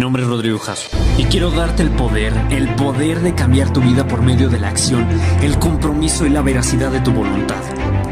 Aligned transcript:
Mi 0.00 0.04
nombre 0.04 0.22
es 0.22 0.28
Rodrigo 0.30 0.58
Jasso 0.58 0.88
y 1.18 1.24
quiero 1.24 1.50
darte 1.50 1.82
el 1.82 1.90
poder, 1.90 2.32
el 2.48 2.74
poder 2.74 3.20
de 3.20 3.34
cambiar 3.34 3.70
tu 3.70 3.82
vida 3.82 4.08
por 4.08 4.22
medio 4.22 4.48
de 4.48 4.58
la 4.58 4.70
acción, 4.70 5.06
el 5.42 5.58
compromiso 5.58 6.24
y 6.24 6.30
la 6.30 6.40
veracidad 6.40 6.90
de 6.90 7.00
tu 7.00 7.12
voluntad. 7.12 7.62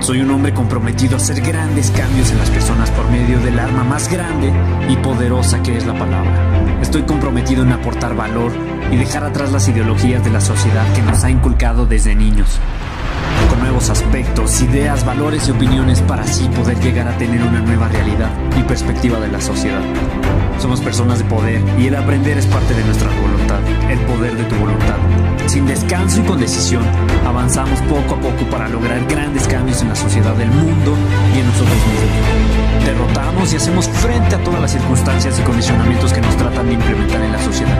Soy 0.00 0.20
un 0.20 0.30
hombre 0.30 0.52
comprometido 0.52 1.14
a 1.14 1.16
hacer 1.16 1.40
grandes 1.40 1.90
cambios 1.90 2.30
en 2.30 2.36
las 2.40 2.50
personas 2.50 2.90
por 2.90 3.10
medio 3.10 3.40
del 3.40 3.58
arma 3.58 3.84
más 3.84 4.12
grande 4.12 4.52
y 4.90 4.96
poderosa 4.96 5.62
que 5.62 5.78
es 5.78 5.86
la 5.86 5.98
palabra. 5.98 6.78
Estoy 6.82 7.04
comprometido 7.04 7.62
en 7.62 7.72
aportar 7.72 8.14
valor 8.14 8.52
y 8.92 8.96
dejar 8.96 9.24
atrás 9.24 9.50
las 9.50 9.66
ideologías 9.66 10.22
de 10.22 10.30
la 10.30 10.42
sociedad 10.42 10.92
que 10.92 11.00
nos 11.00 11.24
ha 11.24 11.30
inculcado 11.30 11.86
desde 11.86 12.14
niños 12.14 12.60
nuevos 13.78 13.90
aspectos, 13.90 14.60
ideas, 14.60 15.04
valores 15.04 15.46
y 15.46 15.52
opiniones 15.52 16.00
para 16.02 16.22
así 16.22 16.48
poder 16.48 16.80
llegar 16.80 17.06
a 17.06 17.16
tener 17.16 17.40
una 17.40 17.60
nueva 17.60 17.86
realidad 17.86 18.28
y 18.58 18.62
perspectiva 18.64 19.20
de 19.20 19.28
la 19.28 19.40
sociedad. 19.40 19.80
Somos 20.58 20.80
personas 20.80 21.20
de 21.20 21.24
poder 21.26 21.62
y 21.78 21.86
el 21.86 21.94
aprender 21.94 22.38
es 22.38 22.46
parte 22.46 22.74
de 22.74 22.82
nuestra 22.84 23.08
voluntad, 23.20 23.60
el 23.88 24.00
poder 24.00 24.36
de 24.36 24.42
tu 24.44 24.56
voluntad. 24.56 24.96
Sin 25.46 25.64
descanso 25.66 26.20
y 26.20 26.24
con 26.24 26.40
decisión, 26.40 26.82
avanzamos 27.24 27.80
poco 27.82 28.16
a 28.16 28.20
poco 28.20 28.50
para 28.50 28.68
lograr 28.68 29.06
grandes 29.06 29.46
cambios 29.46 29.80
en 29.82 29.90
la 29.90 29.96
sociedad 29.96 30.34
del 30.34 30.50
mundo 30.50 30.96
y 31.36 31.38
en 31.38 31.46
nosotros 31.46 31.76
mismos. 31.76 32.84
Derrotamos 32.84 33.52
y 33.52 33.56
hacemos 33.56 33.88
frente 33.88 34.34
a 34.34 34.42
todas 34.42 34.60
las 34.60 34.72
circunstancias 34.72 35.38
y 35.38 35.42
condicionamientos 35.42 36.12
que 36.12 36.20
nos 36.20 36.36
tratan 36.36 36.66
de 36.66 36.72
implementar 36.72 37.22
en 37.22 37.32
la 37.32 37.42
sociedad. 37.44 37.78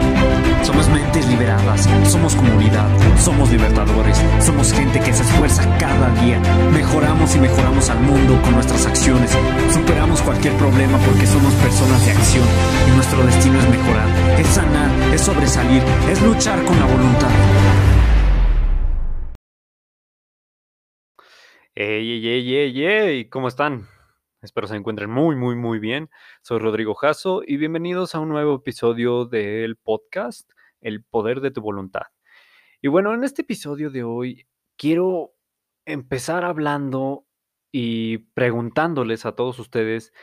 Somos 0.69 0.87
mentes 0.89 1.27
liberadas, 1.27 1.89
somos 2.07 2.35
comunidad, 2.35 2.87
somos 3.17 3.49
libertadores, 3.49 4.15
somos 4.39 4.71
gente 4.71 4.99
que 4.99 5.11
se 5.11 5.23
esfuerza 5.23 5.63
cada 5.79 6.11
día. 6.21 6.39
Mejoramos 6.71 7.35
y 7.35 7.39
mejoramos 7.39 7.89
al 7.89 7.99
mundo 8.01 8.39
con 8.43 8.53
nuestras 8.53 8.85
acciones. 8.85 9.35
Superamos 9.73 10.21
cualquier 10.21 10.53
problema 10.57 10.99
porque 10.99 11.25
somos 11.25 11.51
personas 11.55 12.05
de 12.05 12.11
acción 12.11 12.45
y 12.87 12.91
nuestro 12.91 13.25
destino 13.25 13.57
es 13.57 13.67
mejorar, 13.67 14.39
es 14.39 14.45
sanar, 14.45 15.11
es 15.11 15.21
sobresalir, 15.21 15.81
es 16.07 16.21
luchar 16.21 16.63
con 16.63 16.79
la 16.79 16.85
voluntad. 16.85 17.31
Ey, 21.73 22.11
ey, 22.11 22.27
ey, 22.27 22.55
ey, 22.55 22.85
ey, 22.85 23.25
¿cómo 23.25 23.47
están? 23.47 23.87
Espero 24.43 24.67
se 24.67 24.75
encuentren 24.75 25.09
muy, 25.09 25.35
muy, 25.35 25.55
muy 25.55 25.79
bien. 25.79 26.11
Soy 26.43 26.59
Rodrigo 26.59 26.93
Jasso 26.93 27.41
y 27.43 27.57
bienvenidos 27.57 28.13
a 28.13 28.19
un 28.19 28.29
nuevo 28.29 28.57
episodio 28.57 29.25
del 29.25 29.75
podcast 29.75 30.51
El 30.81 31.03
Poder 31.03 31.41
de 31.41 31.51
tu 31.51 31.61
Voluntad. 31.61 32.03
Y 32.81 32.87
bueno, 32.87 33.13
en 33.13 33.23
este 33.23 33.41
episodio 33.43 33.91
de 33.91 34.03
hoy 34.03 34.47
quiero 34.77 35.33
empezar 35.85 36.45
hablando 36.45 37.25
y 37.71 38.19
preguntándoles 38.33 39.25
a 39.25 39.33
todos 39.33 39.59
ustedes 39.59 40.13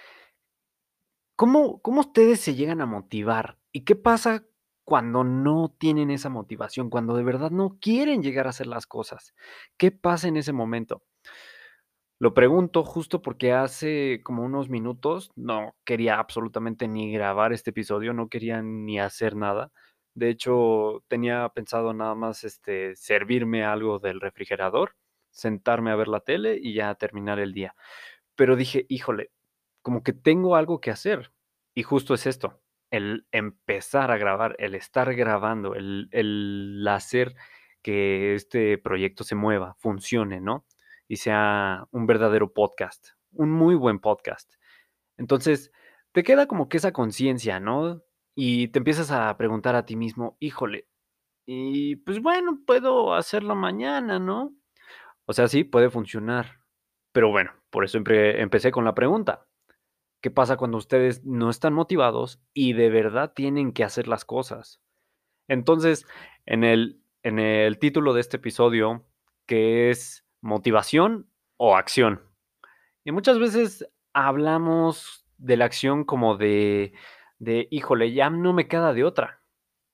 ¿Cómo, 1.37 1.81
¿Cómo 1.83 2.01
ustedes 2.01 2.41
se 2.41 2.55
llegan 2.55 2.81
a 2.81 2.87
motivar? 2.87 3.59
¿Y 3.71 3.85
qué 3.85 3.95
pasa 3.95 4.47
cuando 4.85 5.23
no 5.23 5.75
tienen 5.79 6.11
esa 6.11 6.31
motivación, 6.31 6.89
cuando 6.89 7.15
de 7.15 7.25
verdad 7.25 7.51
no 7.51 7.79
quieren 7.79 8.23
llegar 8.23 8.47
a 8.47 8.51
hacer 8.51 8.67
las 8.67 8.87
cosas? 8.87 9.35
¿Qué 9.77 9.91
pasa 9.91 10.29
en 10.29 10.39
ese 10.39 10.55
momento? 10.55 11.03
Lo 12.19 12.33
pregunto 12.33 12.83
justo 12.83 13.21
porque 13.21 13.53
hace 13.53 14.23
como 14.25 14.43
unos 14.43 14.71
minutos 14.71 15.31
no 15.37 15.77
quería 15.85 16.19
absolutamente 16.19 16.89
ni 16.89 17.13
grabar 17.13 17.53
este 17.53 17.71
episodio, 17.71 18.15
no 18.15 18.29
quería 18.29 18.63
ni 18.63 18.99
hacer 18.99 19.37
nada. 19.37 19.71
De 20.17 20.31
hecho, 20.31 21.05
tenía 21.09 21.47
pensado 21.51 21.93
nada 21.93 22.15
más 22.15 22.43
este, 22.43 22.97
servirme 22.97 23.67
algo 23.67 23.99
del 23.99 24.19
refrigerador, 24.19 24.97
sentarme 25.31 25.91
a 25.91 25.95
ver 25.95 26.09
la 26.09 26.21
tele 26.21 26.59
y 26.59 26.73
ya 26.73 26.95
terminar 26.95 27.39
el 27.39 27.53
día. 27.53 27.75
Pero 28.35 28.57
dije, 28.57 28.87
híjole, 28.89 29.31
como 29.83 30.03
que 30.03 30.15
tengo 30.15 30.57
algo 30.57 30.81
que 30.81 30.91
hacer. 30.91 31.33
Y 31.75 31.83
justo 31.83 32.15
es 32.15 32.27
esto, 32.27 32.63
el 32.91 33.27
empezar 33.31 34.11
a 34.11 34.17
grabar, 34.17 34.57
el 34.59 34.75
estar 34.75 35.15
grabando, 35.15 35.75
el, 35.75 36.09
el 36.13 36.87
hacer 36.89 37.35
que 37.83 38.35
este 38.35 38.79
proyecto 38.79 39.23
se 39.23 39.35
mueva, 39.35 39.75
funcione, 39.81 40.41
¿no? 40.41 40.65
Y 41.09 41.17
sea 41.17 41.87
un 41.91 42.07
verdadero 42.07 42.55
podcast, 42.55 43.09
un 43.33 43.51
muy 43.51 43.75
buen 43.75 43.99
podcast. 43.99 44.55
Entonces, 45.19 45.73
te 46.13 46.23
queda 46.23 46.47
como 46.47 46.71
que 46.71 46.79
esa 46.79 46.93
conciencia, 46.93 47.61
¿no? 47.61 48.03
Y 48.37 48.69
te 48.69 48.79
empiezas 48.79 49.11
a 49.11 49.37
preguntar 49.37 49.75
a 49.75 49.87
ti 49.87 49.97
mismo, 49.97 50.37
híjole, 50.39 50.87
y 51.47 51.97
pues 51.97 52.21
bueno, 52.21 52.61
puedo 52.67 53.15
hacerlo 53.15 53.55
mañana, 53.55 54.19
¿no? 54.19 54.53
O 55.27 55.33
sea, 55.33 55.47
sí, 55.47 55.63
puede 55.63 55.91
funcionar. 55.91 56.61
Pero 57.13 57.31
bueno, 57.31 57.53
por 57.71 57.85
eso 57.85 57.99
empecé 57.99 58.73
con 58.73 58.85
la 58.85 58.95
pregunta. 58.95 59.47
¿Qué 60.21 60.31
pasa 60.31 60.57
cuando 60.57 60.77
ustedes 60.77 61.25
no 61.25 61.49
están 61.49 61.73
motivados 61.73 62.43
y 62.53 62.73
de 62.73 62.91
verdad 62.91 63.33
tienen 63.33 63.73
que 63.73 63.85
hacer 63.85 64.09
las 64.09 64.25
cosas? 64.25 64.81
Entonces, 65.47 66.05
en 66.47 66.65
el, 66.65 67.01
en 67.23 67.39
el 67.39 67.79
título 67.79 68.13
de 68.13 68.21
este 68.21 68.39
episodio, 68.39 69.07
que 69.47 69.91
es 69.91 70.27
motivación 70.41 71.31
o 71.57 71.77
acción. 71.77 72.23
Y 73.05 73.13
muchas 73.13 73.39
veces 73.39 73.89
hablamos 74.13 75.25
de 75.39 75.57
la 75.57 75.67
acción 75.67 76.05
como 76.05 76.37
de, 76.37 76.93
de, 77.39 77.69
híjole, 77.71 78.13
ya 78.13 78.31
no 78.31 78.53
me 78.53 78.69
queda 78.69 78.93
de 78.93 79.05
otra. 79.05 79.43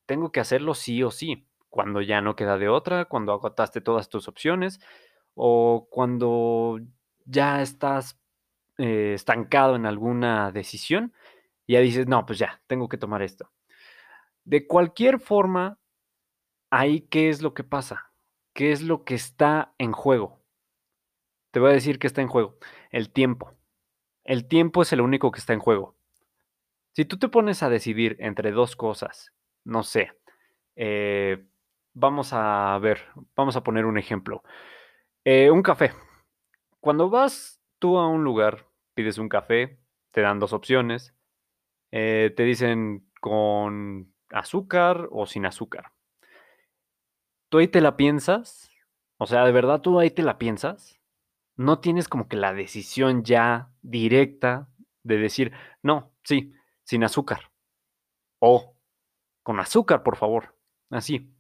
Tengo 0.07 0.33
que 0.33 0.41
hacerlo 0.41 0.75
sí 0.75 1.03
o 1.03 1.11
sí. 1.11 1.47
Cuando 1.69 2.03
ya 2.03 2.21
no 2.21 2.37
queda 2.37 2.59
de 2.59 2.69
otra, 2.69 3.07
cuando 3.07 3.33
agotaste 3.33 3.81
todas 3.81 4.09
tus 4.09 4.29
opciones 4.29 4.81
o 5.35 5.89
cuando 5.91 6.81
ya 7.25 7.63
estás 7.63 8.21
eh, 8.79 9.13
estancado 9.15 9.77
en 9.77 9.87
alguna 9.87 10.53
decisión, 10.53 11.15
ya 11.67 11.81
dices, 11.81 12.07
no, 12.07 12.27
pues 12.27 12.39
ya, 12.39 12.63
tengo 12.67 12.89
que 12.89 12.99
tomar 12.99 13.23
esto. 13.23 13.51
De 14.45 14.67
cualquier 14.67 15.21
forma, 15.21 15.79
ahí 16.71 17.03
qué 17.03 17.29
es 17.29 17.43
lo 17.43 17.55
que 17.55 17.65
pasa, 17.65 18.13
qué 18.53 18.73
es 18.73 18.83
lo 18.83 19.05
que 19.05 19.15
está 19.15 19.75
en 19.79 19.93
juego. 19.93 20.43
Te 21.53 21.61
voy 21.61 21.71
a 21.71 21.75
decir 21.75 21.99
que 21.99 22.07
está 22.07 22.23
en 22.23 22.29
juego. 22.29 22.59
El 22.91 23.11
tiempo. 23.11 23.55
El 24.25 24.49
tiempo 24.49 24.83
es 24.83 24.93
el 24.93 25.01
único 25.01 25.31
que 25.31 25.39
está 25.39 25.53
en 25.53 25.61
juego. 25.61 25.97
Si 26.95 27.07
tú 27.07 27.19
te 27.19 27.29
pones 27.29 27.63
a 27.63 27.71
decidir 27.71 28.17
entre 28.19 28.53
dos 28.53 28.77
cosas, 28.77 29.33
no 29.65 29.83
sé, 29.83 30.13
eh, 30.77 31.43
vamos 31.95 32.33
a 32.33 32.79
ver, 32.83 33.01
vamos 33.35 33.57
a 33.57 33.63
poner 33.63 33.87
un 33.87 33.97
ejemplo. 33.97 34.43
Eh, 35.25 35.51
un 35.51 35.63
café. 35.63 35.93
Cuando 36.81 37.09
vas 37.09 37.63
tú 37.79 37.99
a 37.99 38.09
un 38.09 38.25
lugar 38.25 38.67
pides 38.95 39.17
un 39.17 39.31
café, 39.31 39.79
te 40.11 40.21
dan 40.21 40.39
dos 40.39 40.53
opciones, 40.53 41.15
eh, 41.93 42.33
te 42.37 42.43
dicen 42.43 43.11
con 43.21 44.13
azúcar 44.31 45.09
o 45.11 45.25
sin 45.27 45.47
azúcar. 45.47 45.93
¿Tú 47.49 47.59
ahí 47.59 47.69
te 47.69 47.81
la 47.81 47.97
piensas? 47.97 48.71
O 49.17 49.27
sea, 49.27 49.45
¿de 49.45 49.53
verdad 49.53 49.81
tú 49.81 49.99
ahí 49.99 50.11
te 50.11 50.23
la 50.23 50.37
piensas? 50.37 51.01
No 51.57 51.79
tienes 51.81 52.09
como 52.09 52.29
que 52.29 52.37
la 52.37 52.53
decisión 52.53 53.25
ya 53.25 53.71
directa 53.81 54.69
de 55.03 55.17
decir, 55.19 55.53
no, 55.83 56.13
sí, 56.25 56.55
sin 56.93 57.05
azúcar. 57.05 57.51
O 58.39 58.77
con 59.43 59.59
azúcar, 59.61 60.03
por 60.03 60.17
favor. 60.17 60.55
Así. 60.91 61.35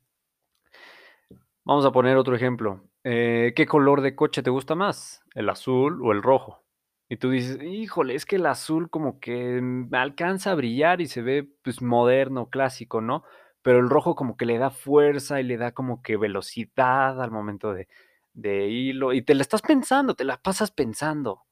Vamos 1.62 1.84
a 1.84 1.92
poner 1.92 2.16
otro 2.16 2.34
ejemplo. 2.34 2.88
Eh, 3.04 3.52
¿Qué 3.54 3.66
color 3.66 4.00
de 4.00 4.16
coche 4.16 4.42
te 4.42 4.48
gusta 4.48 4.74
más? 4.74 5.22
¿El 5.34 5.50
azul 5.50 6.00
o 6.02 6.12
el 6.12 6.22
rojo? 6.22 6.64
Y 7.10 7.18
tú 7.18 7.28
dices, 7.28 7.62
híjole, 7.62 8.14
es 8.14 8.24
que 8.24 8.36
el 8.36 8.46
azul 8.46 8.88
como 8.88 9.20
que 9.20 9.60
alcanza 9.92 10.52
a 10.52 10.54
brillar 10.54 11.02
y 11.02 11.06
se 11.06 11.20
ve 11.20 11.46
pues 11.62 11.82
moderno, 11.82 12.48
clásico, 12.48 13.02
¿no? 13.02 13.22
Pero 13.60 13.78
el 13.78 13.90
rojo 13.90 14.14
como 14.14 14.38
que 14.38 14.46
le 14.46 14.56
da 14.56 14.70
fuerza 14.70 15.38
y 15.38 15.44
le 15.44 15.58
da 15.58 15.72
como 15.72 16.00
que 16.00 16.16
velocidad 16.16 17.20
al 17.20 17.30
momento 17.30 17.74
de, 17.74 17.88
de 18.32 18.70
hilo. 18.70 19.12
Y 19.12 19.20
te 19.20 19.34
la 19.34 19.42
estás 19.42 19.60
pensando, 19.60 20.14
te 20.14 20.24
la 20.24 20.38
pasas 20.38 20.70
pensando. 20.70 21.42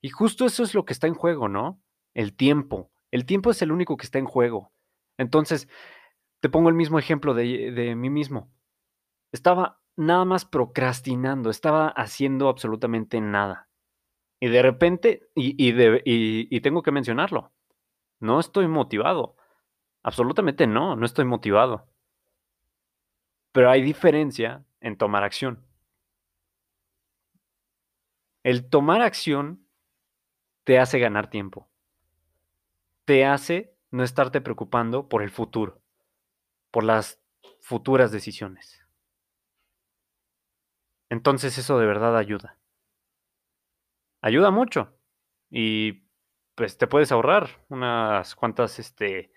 Y 0.00 0.08
justo 0.08 0.46
eso 0.46 0.62
es 0.62 0.72
lo 0.72 0.86
que 0.86 0.94
está 0.94 1.08
en 1.08 1.14
juego, 1.14 1.50
¿no? 1.50 1.82
El 2.14 2.34
tiempo. 2.34 2.90
El 3.14 3.26
tiempo 3.26 3.52
es 3.52 3.62
el 3.62 3.70
único 3.70 3.96
que 3.96 4.06
está 4.06 4.18
en 4.18 4.24
juego. 4.24 4.72
Entonces, 5.18 5.68
te 6.40 6.48
pongo 6.48 6.68
el 6.68 6.74
mismo 6.74 6.98
ejemplo 6.98 7.32
de, 7.32 7.94
mí 7.96 8.10
mismo. 8.10 8.50
Estaba 9.30 9.80
nada 9.94 10.24
más 10.24 10.44
procrastinando, 10.44 11.48
estaba 11.48 11.90
haciendo 11.90 12.48
absolutamente 12.48 13.20
nada. 13.20 13.68
Y 14.40 14.48
de 14.48 14.62
repente, 14.62 15.28
y, 15.36 16.60
tengo 16.60 16.82
que 16.82 16.90
mencionarlo, 16.90 17.52
no 18.18 18.40
estoy 18.40 18.66
motivado. 18.66 19.36
Absolutamente 20.02 20.66
no, 20.66 20.96
no 20.96 21.06
estoy 21.06 21.24
motivado. 21.24 21.86
Pero 23.52 23.70
hay 23.70 23.80
diferencia 23.80 24.64
en 24.80 24.98
tomar 24.98 25.22
acción. 25.22 25.64
El 28.42 28.68
tomar 28.68 29.02
acción 29.02 29.68
te 30.64 30.80
hace 30.80 30.98
ganar 30.98 31.30
tiempo. 31.30 31.70
Te 33.06 33.24
hace 33.24 33.74
no 33.90 34.04
estarte 34.04 34.42
preocupando 34.42 35.08
por 35.08 35.22
el 35.22 35.30
futuro, 35.30 35.80
por 36.70 36.84
las 36.84 37.20
futuras 37.60 38.12
decisiones. 38.12 38.84
Entonces 41.08 41.56
eso 41.56 41.78
de 41.78 41.86
verdad 41.86 42.14
ayuda 42.14 42.58
ayuda 44.22 44.50
mucho. 44.50 44.92
Y 45.50 46.04
pues 46.54 46.78
te 46.78 46.86
puedes 46.86 47.12
ahorrar 47.12 47.48
unas 47.68 48.34
cuantas 48.34 48.78
este, 48.78 49.32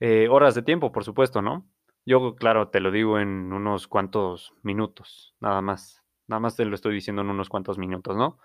Eh, 0.00 0.28
horas 0.30 0.54
de 0.54 0.62
tiempo, 0.62 0.92
por 0.92 1.04
supuesto, 1.04 1.42
¿no? 1.42 1.68
Yo, 2.06 2.36
claro, 2.36 2.68
te 2.70 2.80
lo 2.80 2.90
digo 2.92 3.18
en 3.20 3.52
unos 3.52 3.88
cuantos 3.88 4.54
minutos, 4.62 5.34
nada 5.40 5.62
más. 5.62 6.04
Nada 6.28 6.40
más 6.40 6.56
te 6.56 6.64
lo 6.66 6.74
estoy 6.76 6.94
diciendo 6.94 7.22
en 7.22 7.30
unos 7.30 7.48
cuantos 7.50 7.78
minutos, 7.78 8.16
¿no? 8.16 8.38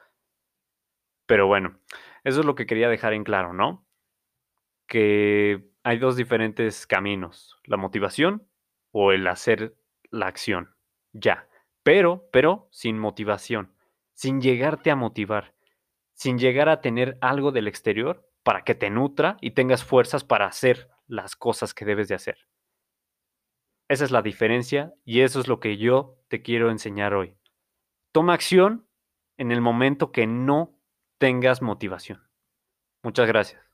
Pero 1.25 1.47
bueno, 1.47 1.79
eso 2.23 2.41
es 2.41 2.45
lo 2.45 2.53
que 2.55 2.65
quería 2.67 2.87
dejar 2.89 3.13
en 3.13 3.23
claro, 3.23 3.53
¿no? 3.53 3.87
Que 4.91 5.71
hay 5.83 5.99
dos 5.99 6.17
diferentes 6.17 6.85
caminos, 6.85 7.57
la 7.63 7.77
motivación 7.77 8.45
o 8.91 9.13
el 9.13 9.25
hacer 9.25 9.73
la 10.09 10.27
acción, 10.27 10.75
ya. 11.13 11.47
Pero, 11.81 12.27
pero 12.33 12.67
sin 12.71 12.99
motivación, 12.99 13.73
sin 14.13 14.41
llegarte 14.41 14.91
a 14.91 14.97
motivar, 14.97 15.55
sin 16.11 16.37
llegar 16.37 16.67
a 16.67 16.81
tener 16.81 17.17
algo 17.21 17.53
del 17.53 17.69
exterior 17.69 18.29
para 18.43 18.65
que 18.65 18.75
te 18.75 18.89
nutra 18.89 19.37
y 19.39 19.51
tengas 19.51 19.81
fuerzas 19.85 20.25
para 20.25 20.45
hacer 20.45 20.89
las 21.07 21.37
cosas 21.37 21.73
que 21.73 21.85
debes 21.85 22.09
de 22.09 22.15
hacer. 22.15 22.49
Esa 23.87 24.03
es 24.03 24.11
la 24.11 24.21
diferencia 24.21 24.93
y 25.05 25.21
eso 25.21 25.39
es 25.39 25.47
lo 25.47 25.61
que 25.61 25.77
yo 25.77 26.17
te 26.27 26.41
quiero 26.41 26.69
enseñar 26.69 27.13
hoy. 27.13 27.37
Toma 28.11 28.33
acción 28.33 28.89
en 29.37 29.53
el 29.53 29.61
momento 29.61 30.11
que 30.11 30.27
no 30.27 30.77
tengas 31.17 31.61
motivación. 31.61 32.27
Muchas 33.03 33.25
gracias. 33.29 33.70